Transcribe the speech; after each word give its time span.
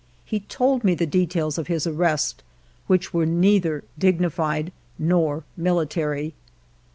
He 0.25 0.39
told 0.39 0.83
me 0.83 0.95
the 0.95 1.05
details 1.05 1.59
of 1.59 1.67
his 1.67 1.85
arrest, 1.85 2.41
which 2.87 3.13
were 3.13 3.27
neither 3.27 3.83
dignified 3.99 4.71
nor 4.97 5.43
military. 5.55 6.33